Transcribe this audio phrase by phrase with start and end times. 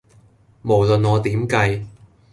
[0.63, 1.85] 無論我點計